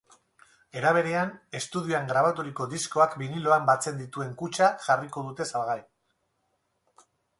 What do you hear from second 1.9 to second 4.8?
grabaturiko diskoak biniloan batzen dituen kutxa